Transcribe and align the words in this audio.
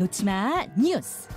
놓지마 0.00 0.64
뉴스. 0.78 1.28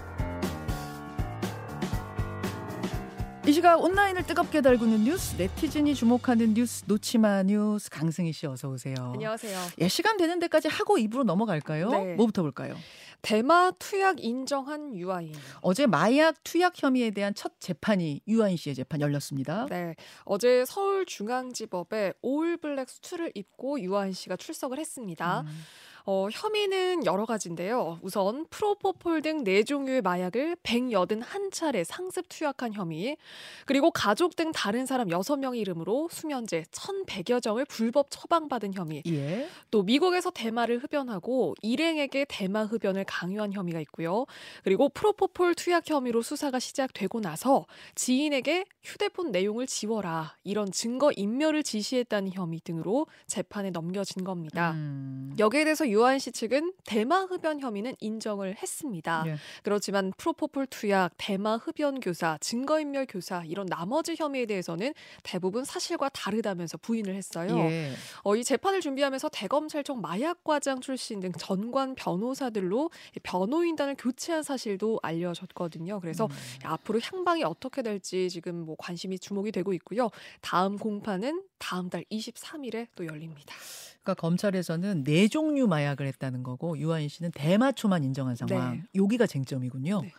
이 3.46 3.52
시각 3.52 3.84
온라인을 3.84 4.25
뜨겁게 4.25 4.62
달구는 4.62 5.04
뉴스, 5.04 5.36
네티즌이 5.36 5.93
주목하는 5.96 6.54
뉴스, 6.54 6.86
놓지마 6.88 7.43
뉴스 7.43 7.89
강승희 7.89 8.32
씨 8.32 8.47
어서 8.47 8.70
오세요. 8.70 8.96
안녕하세요. 9.15 9.60
예, 9.82 9.89
시간 9.89 10.15
되는 10.15 10.39
데까지 10.39 10.70
하고 10.70 10.97
2부로 10.97 11.25
넘어갈까요? 11.25 11.89
네. 11.89 12.15
뭐부터 12.15 12.41
볼까요? 12.41 12.78
대마 13.21 13.71
투약 13.79 14.23
인정한 14.23 14.95
유아인. 14.95 15.34
어제 15.59 15.86
마약 15.86 16.41
투약 16.45 16.82
혐의에 16.82 17.11
대한 17.11 17.34
첫 17.34 17.59
재판이 17.59 18.21
유아인 18.30 18.55
씨의 18.55 18.75
재판 18.75 19.02
열렸습니다. 19.02 19.66
네. 19.70 19.95
어제 20.23 20.64
서울중앙지법에 20.64 22.14
all 22.21 22.47
black 22.47 22.89
suit를 22.89 23.33
입고 23.36 23.82
유아인 23.82 24.14
씨가 24.14 24.37
출석을 24.37 24.79
했습니다. 24.79 25.42
음. 25.42 25.65
어, 26.06 26.28
혐의는 26.32 27.06
여러 27.06 27.25
가지인데요. 27.25 28.00
우선 28.02 28.46
프로포폴 28.50 29.21
등 29.21 29.43
네 29.43 29.64
종류의 29.64 30.02
마약을 30.02 30.57
181차례 30.64 31.84
상습 31.84 32.28
투약한 32.30 32.73
혐의, 32.73 33.17
그리고 33.66 33.89
가족 33.92 34.36
등 34.36 34.52
다른 34.52 34.86
사람 34.86 35.08
6명 35.08 35.58
이름으로 35.58 36.09
수면제 36.12 36.66
1,100여 36.72 37.42
정을 37.42 37.66
불법 37.66 38.08
처방받은 38.09 38.73
혐의, 38.73 39.03
예. 39.08 39.48
또 39.72 39.84
미국에서 39.84 40.30
대마를 40.30 40.84
흡연하고 40.84 41.56
일행에게 41.62 42.26
대마 42.28 42.66
흡연을 42.66 43.06
강요한 43.06 43.54
혐의가 43.54 43.80
있고요. 43.81 44.26
그리고 44.64 44.90
프로포폴 44.90 45.56
투약 45.56 45.90
혐의로 45.90 46.22
수사가 46.22 46.59
시작되고 46.59 47.22
나서 47.22 47.66
지인에게 47.95 48.66
휴대폰 48.84 49.31
내용을 49.31 49.67
지워라 49.67 50.36
이런 50.44 50.72
증거 50.72 51.12
인멸을 51.16 51.64
지시했다는 51.64 52.31
혐의 52.34 52.59
등으로 52.64 53.08
재판에 53.28 53.72
넘겨진 53.72 54.23
겁니다. 54.23 54.72
음. 54.72 55.34
여기에 55.40 55.64
대해서 55.64 55.90
유아인 55.94 56.19
씨 56.19 56.31
측은 56.31 56.73
대마 56.86 57.23
흡연 57.25 57.59
혐의는 57.59 57.95
인정을 57.99 58.55
했습니다. 58.61 59.23
예. 59.27 59.36
그렇지만 59.61 60.11
프로포폴 60.17 60.67
투약, 60.67 61.13
대마 61.17 61.58
흡연 61.58 61.99
교사, 61.99 62.38
증거인멸 62.41 63.05
교사 63.08 63.44
이런 63.45 63.67
나머지 63.67 64.16
혐의에 64.17 64.45
대해서는 64.45 64.94
대부분 65.21 65.64
사실과 65.64 66.09
다르다면서 66.09 66.77
부인을 66.80 67.16
했어요. 67.16 67.58
예. 67.69 67.91
어, 68.23 68.36
이 68.36 68.44
재판을 68.44 68.81
준비하면서 68.81 69.30
대검찰청 69.30 70.02
마약과장 70.02 70.81
출신 70.81 71.19
등 71.19 71.31
전관 71.33 71.95
변호사들로 71.95 72.89
이 73.16 73.19
변호인단을 73.21 73.95
교체한 73.97 74.44
사실도 74.44 74.99
알려졌거든요. 75.03 75.99
그래서 75.99 76.25
음. 76.25 76.31
앞으로 76.64 76.99
향방이 77.02 77.44
어떻게 77.44 77.81
될지 77.81 78.30
지금 78.30 78.66
뭐 78.66 78.75
관심이 78.80 79.19
주목이 79.19 79.52
되고 79.52 79.73
있고요. 79.73 80.09
다음 80.41 80.77
공판은 80.77 81.44
다음 81.64 81.89
달 81.89 82.03
23일에 82.11 82.88
또 82.95 83.06
열립니다. 83.06 83.56
그러니까 84.03 84.16
검찰에서는 84.16 85.06
네 85.06 85.30
종류 85.30 85.66
마약을 85.67 86.05
했다는 86.08 86.44
거고 86.44 86.78
유아인 86.78 87.08
씨는 87.08 87.31
대마초만 87.31 88.03
인정한 88.03 88.36
상황. 88.36 88.78
네. 88.78 88.83
여기가 88.95 89.28
쟁점이군요. 89.28 90.02
네. 90.02 90.11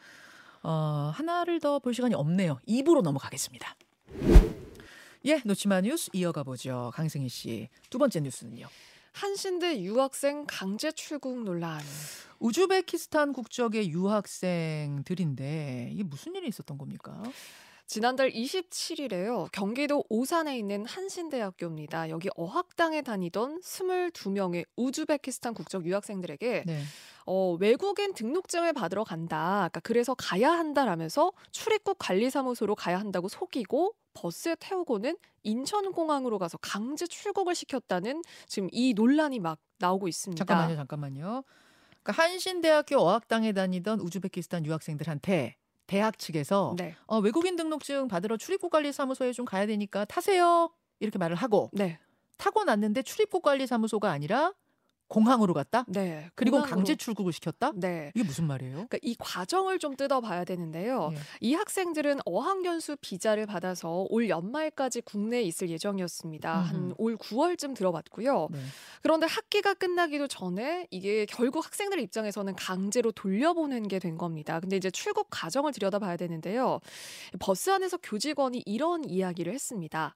어, 0.63 1.13
하나를 1.15 1.61
더 1.61 1.79
볼 1.81 1.93
시간이 1.93 2.15
없네요. 2.15 2.59
입으로 2.65 3.03
넘어가겠습니다. 3.03 3.77
예, 5.27 5.43
놓치마 5.45 5.83
뉴스 5.83 6.09
이어가 6.15 6.45
보죠. 6.45 6.91
강승희 6.95 7.29
씨. 7.29 7.69
두 7.91 7.99
번째 7.99 8.21
뉴스는요. 8.21 8.67
한신대 9.13 9.81
유학생 9.83 10.47
강제 10.47 10.91
출국 10.93 11.45
논란. 11.45 11.81
우즈베키스탄 12.41 13.35
국적의 13.35 13.91
유학생들인데 13.91 15.91
이게 15.93 16.03
무슨 16.03 16.35
일이 16.35 16.49
있었던 16.49 16.79
겁니까? 16.79 17.23
지난달 17.87 18.31
27일에요. 18.31 19.51
경기도 19.53 20.05
오산에 20.09 20.59
있는 20.59 20.87
한신대학교입니다. 20.87 22.09
여기 22.09 22.29
어학당에 22.35 23.03
다니던 23.03 23.61
22명의 23.61 24.65
우즈베키스탄 24.77 25.55
국적 25.55 25.87
유학생들에게 25.87 26.65
네. 26.67 26.83
어, 27.27 27.57
외국인 27.61 28.15
등록증을 28.15 28.73
받으러 28.73 29.05
간다. 29.05 29.69
그러니까 29.71 29.81
그래서 29.81 30.15
가야 30.15 30.51
한다라면서 30.53 31.33
출입국 31.53 31.99
관리사무소로 31.99 32.75
가야 32.75 32.99
한다고 32.99 33.29
속이고 33.29 33.95
버스에 34.15 34.57
태우고는 34.59 35.17
인천공항으로 35.43 36.39
가서 36.39 36.57
강제 36.59 37.07
출국을 37.07 37.55
시켰다는 37.55 38.23
지금 38.47 38.69
이 38.73 38.95
논란이 38.95 39.41
막 39.41 39.59
나오고 39.79 40.09
있습니다. 40.09 40.43
잠깐만요, 40.45 40.77
잠깐만요. 40.77 41.45
그러니까 42.03 42.23
한신대학교 42.23 42.99
어학당에 42.99 43.53
다니던 43.53 44.01
우즈베키스탄 44.01 44.65
유학생들한테 44.67 45.57
대학 45.87 46.19
측에서 46.19 46.75
네. 46.79 46.95
어, 47.07 47.19
외국인 47.19 47.57
등록증 47.57 48.09
받으러 48.09 48.37
출입국관리사무소에 48.37 49.33
좀 49.33 49.45
가야 49.45 49.67
되니까 49.67 50.05
타세요. 50.05 50.71
이렇게 51.01 51.19
말을 51.19 51.37
하고 51.37 51.71
네. 51.73 51.99
타고 52.39 52.65
났는데 52.65 53.03
출입국관리사무소가 53.03 54.11
아니라 54.11 54.53
공항으로 55.09 55.55
갔다. 55.55 55.85
네. 55.87 56.31
그리고 56.35 56.59
공항으로- 56.59 56.69
강제 56.71 56.95
출국을 56.97 57.33
시켰다. 57.33 57.73
네. 57.77 58.11
이게 58.15 58.25
무슨 58.25 58.47
말이에요? 58.47 58.73
그러니까 58.75 58.99
이 59.03 59.15
과정을 59.19 59.79
좀 59.79 59.97
뜯어봐야 59.97 60.45
되는데요. 60.45 61.11
예. 61.13 61.19
이 61.41 61.55
학생들은 61.55 62.21
어학연수 62.25 62.97
비자를 63.01 63.47
받아서 63.47 64.07
올 64.11 64.29
연말까지 64.29 65.03
국내에 65.03 65.43
있을 65.43 65.69
예정이었습니다. 65.71 66.53
한 66.53 66.95
올 66.99 67.17
9월쯤 67.17 67.75
들어봤고요. 67.77 68.49
네. 68.51 68.59
그런데 69.03 69.27
학기가 69.27 69.75
끝나기도 69.75 70.27
전에 70.29 70.87
이게 70.91 71.27
결국 71.27 71.65
학생들 71.65 71.99
입장에서는 72.01 72.55
강제로 72.57 73.11
돌려보낸 73.13 73.89
게 73.89 73.99
된 73.99 74.17
겁니다. 74.19 74.59
근데 74.61 74.77
이제 74.77 74.91
출국 74.91 75.29
과정을 75.31 75.73
들여다봐야 75.73 76.17
되는데요. 76.17 76.81
버스 77.39 77.71
안에서 77.71 77.97
교직원이 77.99 78.63
이런 78.67 79.05
이야기를 79.05 79.53
했습니다. 79.53 80.15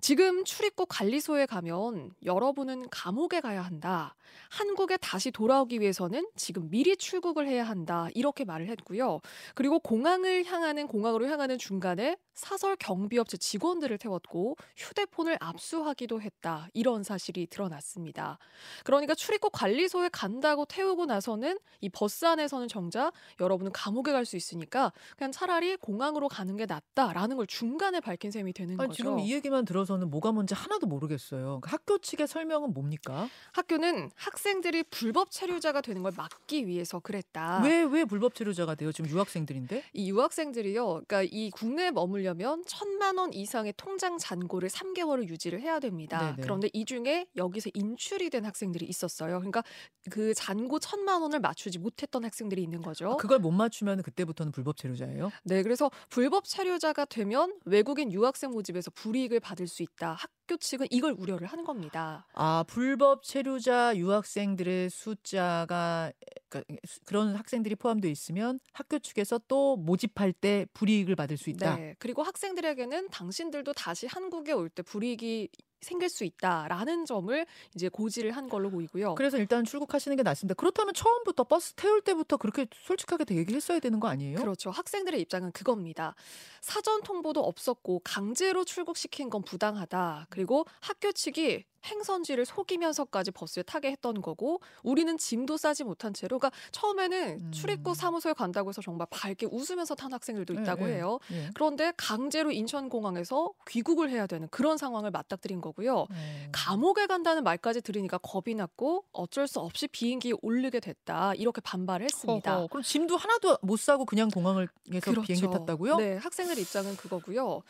지금 0.00 0.44
출입국 0.44 0.88
관리소에 0.90 1.46
가면 1.46 2.12
여러분은 2.24 2.88
감옥에 2.90 3.40
가야 3.40 3.62
한다. 3.62 4.14
한국에 4.50 4.96
다시 4.98 5.30
돌아오기 5.30 5.80
위해서는 5.80 6.28
지금 6.36 6.68
미리 6.70 6.96
출국을 6.96 7.48
해야 7.48 7.64
한다. 7.64 8.08
이렇게 8.14 8.44
말을 8.44 8.68
했고요. 8.68 9.20
그리고 9.54 9.78
공항을 9.78 10.44
향하는 10.44 10.86
공항으로 10.86 11.26
향하는 11.28 11.58
중간에 11.58 12.16
사설 12.34 12.76
경비업체 12.76 13.38
직원들을 13.38 13.96
태웠고 13.96 14.56
휴대폰을 14.76 15.38
압수하기도 15.40 16.20
했다. 16.20 16.68
이런 16.74 17.02
사실이 17.02 17.46
드러났습니다. 17.46 18.38
그러니까 18.84 19.14
출입국 19.14 19.52
관리소에 19.52 20.10
간다고 20.12 20.66
태우고 20.66 21.06
나서는 21.06 21.58
이 21.80 21.88
버스 21.88 22.26
안에서는 22.26 22.68
정작 22.68 23.12
여러분은 23.40 23.72
감옥에 23.72 24.12
갈 24.12 24.26
수 24.26 24.36
있으니까 24.36 24.92
그냥 25.16 25.30
차라리 25.30 25.76
공항으로 25.76 26.26
가는 26.28 26.56
게 26.56 26.66
낫다라는 26.66 27.36
걸 27.36 27.46
중간에 27.46 28.00
밝힌 28.00 28.32
셈이 28.32 28.52
되는 28.52 28.78
아니, 28.80 28.88
거죠. 28.88 28.96
지금 28.96 29.20
이 29.20 29.32
얘기만 29.32 29.64
들어서는 29.64 30.10
뭐가 30.10 30.32
뭔지 30.32 30.52
하나도 30.52 30.88
모르겠어요. 30.88 31.60
그러니까 31.60 31.70
학교 31.70 31.98
측의 31.98 32.26
설명은 32.26 32.74
뭡니까? 32.74 33.28
학교는 33.52 34.10
학생들이 34.16 34.84
불법 34.84 35.30
체류자가 35.30 35.80
되는 35.80 36.02
걸 36.02 36.12
막기 36.16 36.66
위해서 36.66 36.98
그랬다. 37.00 37.62
왜 37.62 37.84
왜 37.84 38.04
불법 38.04 38.34
체류자가 38.34 38.74
돼요? 38.74 38.90
지금 38.92 39.10
유학생들인데? 39.10 39.84
이 39.92 40.10
유학생들이요, 40.10 40.86
그러니까 40.86 41.22
이 41.22 41.50
국내에 41.50 41.90
머물려면 41.90 42.64
천만 42.66 43.18
원 43.18 43.32
이상의 43.32 43.74
통장 43.76 44.18
잔고를 44.18 44.68
3개월을 44.68 45.28
유지를 45.28 45.60
해야 45.60 45.78
됩니다. 45.78 46.18
네네. 46.32 46.42
그런데 46.42 46.68
이 46.72 46.84
중에 46.84 47.26
여기서 47.36 47.70
인출이 47.74 48.30
된 48.30 48.44
학생들이 48.44 48.86
있었어요. 48.86 49.38
그러니까 49.38 49.62
그 50.10 50.34
잔고 50.34 50.78
천만 50.78 51.22
원을 51.22 51.40
맞추지 51.40 51.78
못했던 51.78 52.24
학생들이 52.24 52.62
있는 52.62 52.82
거죠. 52.82 53.12
아, 53.12 53.16
그걸 53.16 53.38
못 53.38 53.50
맞추면 53.50 54.02
그때부터는 54.02 54.52
불법 54.52 54.76
체류자예요? 54.76 55.30
네, 55.44 55.62
그래서 55.62 55.90
불법 56.08 56.44
체류자가 56.44 57.04
되면 57.04 57.58
외국인 57.64 58.12
유학생 58.12 58.50
모집에서 58.50 58.90
불이익을 58.92 59.40
받을 59.40 59.66
수 59.68 59.82
있다. 59.82 60.14
학 60.14 60.30
교 60.48 60.56
측은 60.56 60.86
이걸 60.90 61.12
우려를 61.12 61.46
하는 61.48 61.64
겁니다. 61.64 62.26
아, 62.34 62.64
불법 62.68 63.22
체류자 63.24 63.96
유학생들의 63.96 64.90
숫자가 64.90 66.12
그러니까 66.48 66.76
그런 67.04 67.34
학생들이 67.34 67.74
포함되어 67.76 68.10
있으면 68.10 68.58
학교 68.72 68.98
측에서 68.98 69.40
또 69.48 69.76
모집할 69.76 70.32
때 70.32 70.66
불이익을 70.74 71.16
받을 71.16 71.36
수 71.36 71.50
있다. 71.50 71.76
네, 71.76 71.94
그리고 71.98 72.22
학생들에게는 72.22 73.08
당신들도 73.10 73.72
다시 73.72 74.06
한국에 74.06 74.52
올 74.52 74.68
때 74.68 74.82
불이익이 74.82 75.48
생길 75.86 76.08
수 76.08 76.24
있다라는 76.24 77.06
점을 77.06 77.46
이제 77.74 77.88
고지를 77.88 78.32
한 78.32 78.48
걸로 78.48 78.70
보이고요. 78.70 79.14
그래서 79.14 79.38
일단 79.38 79.64
출국하시는 79.64 80.16
게 80.16 80.22
낫습니다. 80.22 80.54
그렇다면 80.54 80.92
처음부터 80.94 81.44
버스 81.44 81.74
태울 81.74 82.00
때부터 82.02 82.36
그렇게 82.36 82.66
솔직하게 82.72 83.34
얘기했어야 83.36 83.78
되는 83.78 84.00
거 84.00 84.08
아니에요? 84.08 84.38
그렇죠. 84.38 84.70
학생들의 84.70 85.20
입장은 85.20 85.52
그겁니다. 85.52 86.14
사전 86.60 87.02
통보도 87.02 87.40
없었고 87.40 88.00
강제로 88.02 88.64
출국시킨 88.64 89.30
건 89.30 89.42
부당하다. 89.42 90.26
그리고 90.28 90.66
학교 90.80 91.12
측이 91.12 91.64
행선지를 91.86 92.44
속이면서까지 92.44 93.30
버스에 93.30 93.62
타게 93.62 93.90
했던 93.90 94.20
거고 94.20 94.60
우리는 94.82 95.16
짐도 95.16 95.56
싸지 95.56 95.84
못한 95.84 96.12
채로 96.12 96.38
그러니까 96.38 96.56
처음에는 96.72 97.40
음. 97.40 97.52
출입국 97.52 97.94
사무소에 97.96 98.32
간다고 98.32 98.68
해서 98.70 98.82
정말 98.82 99.06
밝게 99.10 99.46
웃으면서 99.46 99.94
탄 99.94 100.12
학생들도 100.12 100.52
있다고 100.54 100.88
예, 100.88 100.92
예, 100.92 100.96
해요. 100.96 101.18
예. 101.32 101.50
그런데 101.54 101.92
강제로 101.96 102.50
인천공항에서 102.50 103.52
귀국을 103.68 104.10
해야 104.10 104.26
되는 104.26 104.48
그런 104.48 104.76
상황을 104.76 105.10
맞닥뜨린 105.10 105.60
거고요. 105.60 106.00
어. 106.00 106.06
감옥에 106.52 107.06
간다는 107.06 107.44
말까지 107.44 107.80
들으니까 107.80 108.18
겁이 108.18 108.54
났고 108.54 109.04
어쩔 109.12 109.46
수 109.46 109.60
없이 109.60 109.88
비행기에 109.88 110.32
오르게 110.42 110.80
됐다. 110.80 111.34
이렇게 111.34 111.60
반발을 111.60 112.04
했습니다. 112.04 112.54
허허, 112.54 112.66
그럼 112.68 112.82
짐도 112.82 113.16
하나도 113.16 113.58
못 113.62 113.78
사고 113.78 114.04
그냥 114.04 114.28
공항을 114.28 114.68
에서 114.92 115.12
비행기 115.20 115.46
탔다고요? 115.46 115.96
네, 115.96 116.16
학생들 116.16 116.58
입장은 116.58 116.96
그거고요. 116.96 117.62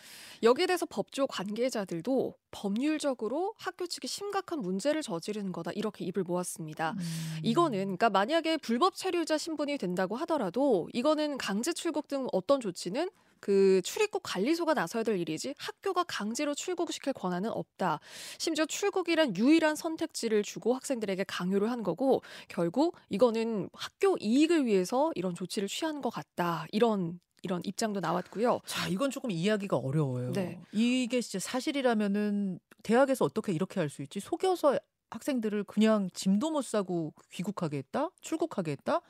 여기에 0.42 0.66
대해서 0.66 0.86
법조 0.86 1.26
관계자들도 1.26 2.34
법률적으로 2.50 3.54
학교 3.58 3.86
측이 3.86 4.05
이렇게 4.06 4.08
심각한 4.08 4.60
문제를 4.60 5.02
저지르는 5.02 5.52
거다 5.52 5.72
이렇게 5.74 6.04
입을 6.04 6.22
모았습니다. 6.22 6.92
음. 6.92 7.00
이거는 7.42 7.78
그러니까 7.78 8.08
만약에 8.08 8.56
불법 8.58 8.94
체류자 8.94 9.36
신분이 9.36 9.76
된다고 9.78 10.16
하더라도 10.16 10.88
이거는 10.92 11.36
강제 11.36 11.72
출국 11.72 12.08
등 12.08 12.26
어떤 12.32 12.60
조치는 12.60 13.10
그 13.40 13.82
출입국 13.84 14.22
관리소가 14.24 14.72
나서야 14.74 15.02
될 15.02 15.18
일이지 15.18 15.54
학교가 15.58 16.04
강제로 16.04 16.54
출국시킬 16.54 17.12
권한은 17.12 17.50
없다. 17.50 18.00
심지어 18.38 18.64
출국이란 18.64 19.36
유일한 19.36 19.76
선택지를 19.76 20.42
주고 20.42 20.74
학생들에게 20.74 21.24
강요를 21.24 21.70
한 21.70 21.82
거고 21.82 22.22
결국 22.48 22.96
이거는 23.10 23.68
학교 23.74 24.16
이익을 24.18 24.64
위해서 24.64 25.12
이런 25.14 25.34
조치를 25.34 25.68
취한 25.68 26.00
것 26.00 26.10
같다. 26.10 26.66
이런 26.72 27.20
이런 27.46 27.62
입장도 27.64 28.00
나왔고요. 28.00 28.60
자, 28.66 28.88
이건 28.88 29.10
조금 29.10 29.30
이해하기가 29.30 29.76
어려워요. 29.76 30.32
네. 30.32 30.60
이게 30.72 31.20
진짜 31.20 31.38
사실이라면은 31.38 32.58
대학에서 32.82 33.24
어떻게 33.24 33.52
이렇게 33.52 33.78
할 33.80 33.88
수 33.88 34.02
있지? 34.02 34.18
속여서 34.20 34.78
학생들을 35.10 35.62
그냥 35.64 36.10
짐도 36.12 36.50
못 36.50 36.62
싸고 36.62 37.14
귀국하게 37.30 37.78
했다? 37.78 38.10
출국하게 38.20 38.72
했다? 38.72 39.00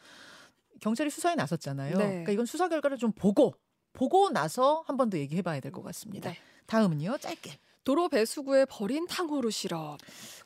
경찰이 0.82 1.08
수사에 1.08 1.34
나섰잖아요. 1.34 1.96
네. 1.96 2.06
그러니까 2.08 2.32
이건 2.32 2.44
수사 2.46 2.68
결과를 2.68 2.98
좀 2.98 3.12
보고 3.12 3.54
보고 3.94 4.28
나서 4.30 4.84
한 4.86 4.96
번 4.98 5.08
더 5.08 5.16
얘기해 5.18 5.40
봐야 5.40 5.58
될 5.60 5.72
것 5.72 5.82
같습니다. 5.82 6.30
네. 6.30 6.36
다음은요. 6.66 7.16
짧게. 7.18 7.58
도로 7.84 8.08
배수구에 8.10 8.66
버린 8.66 9.06
탕후루 9.06 9.50
시럽. 9.50 9.96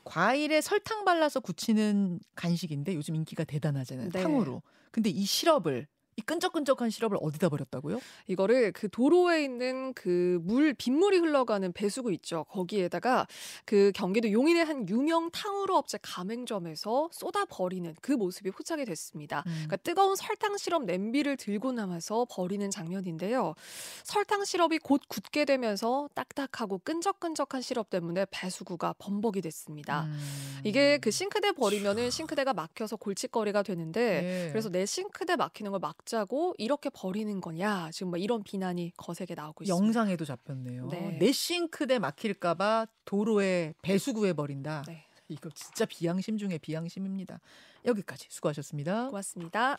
과일에 0.05 0.61
설탕 0.61 1.03
발라서 1.03 1.39
굳히는 1.41 2.19
간식인데 2.35 2.95
요즘 2.95 3.15
인기가 3.15 3.43
대단하잖아요. 3.43 4.09
네. 4.09 4.21
탕후루. 4.23 4.61
근데 4.91 5.09
이 5.09 5.25
시럽을 5.25 5.87
이 5.87 6.00
끈적끈적한 6.31 6.89
시럽을 6.89 7.17
어디다 7.21 7.49
버렸다고요? 7.49 7.99
이거를 8.27 8.71
그 8.71 8.87
도로에 8.89 9.43
있는 9.43 9.93
그 9.93 10.39
물 10.43 10.73
빗물이 10.73 11.17
흘러가는 11.17 11.71
배수구 11.71 12.11
있죠. 12.13 12.45
거기에다가 12.49 13.27
그 13.65 13.91
경기도 13.93 14.31
용인의 14.31 14.63
한 14.65 14.87
유명 14.89 15.29
탕후루 15.31 15.75
업체 15.75 15.97
가맹점에서 16.01 17.09
쏟아 17.11 17.45
버리는 17.45 17.93
그 18.01 18.11
모습이 18.13 18.51
포착이 18.51 18.85
됐습니다. 18.85 19.43
음. 19.45 19.51
그러니까 19.51 19.77
뜨거운 19.77 20.15
설탕 20.15 20.57
시럽 20.57 20.83
냄비를 20.85 21.37
들고 21.37 21.71
남아서 21.73 22.25
버리는 22.29 22.69
장면인데요. 22.69 23.53
설탕 24.03 24.45
시럽이 24.45 24.79
곧 24.79 25.01
굳게 25.07 25.45
되면서 25.45 26.09
딱딱하고 26.13 26.79
끈적끈적한 26.83 27.61
시럽 27.61 27.89
때문에 27.89 28.25
배수구가 28.31 28.95
범벅이 28.97 29.41
됐습니다. 29.41 30.03
음. 30.03 30.61
이게 30.63 30.97
그 30.97 31.11
싱크대 31.11 31.53
버리면은 31.53 32.09
싱크대가 32.09 32.53
막혀서 32.53 32.95
골칫거리가 32.97 33.63
되는데 33.63 34.21
네. 34.21 34.49
그래서 34.51 34.69
내 34.69 34.85
싱크대 34.85 35.35
막히는 35.35 35.71
걸 35.71 35.79
막자 35.79 36.20
고 36.25 36.53
이렇게 36.57 36.89
버리는 36.89 37.41
거냐 37.41 37.89
지금 37.91 38.11
뭐 38.11 38.19
이런 38.19 38.43
비난이 38.43 38.93
거세게 38.97 39.35
나오고 39.35 39.63
있습니다. 39.63 39.85
영상에도 39.85 40.23
잡혔네요. 40.25 40.87
네. 40.89 41.17
내 41.19 41.31
싱크대 41.31 41.99
막힐까봐 41.99 42.87
도로에 43.05 43.73
배수구에 43.81 44.33
버린다. 44.33 44.83
네, 44.87 45.05
이거 45.27 45.49
진짜 45.49 45.85
비양심 45.85 46.37
중에 46.37 46.57
비양심입니다. 46.57 47.39
여기까지 47.85 48.27
수고하셨습니다. 48.29 49.07
고맙습니다. 49.07 49.77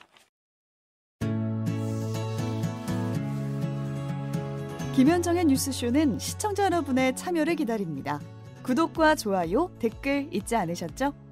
김현정의 4.95 5.47
뉴스쇼는 5.47 6.19
시청자 6.19 6.65
여러분의 6.65 7.17
참여를 7.17 7.57
기다립니다. 7.57 8.21
구독과 8.63 9.15
좋아요, 9.15 9.75
댓글 9.79 10.29
잊지 10.33 10.55
않으셨죠? 10.55 11.32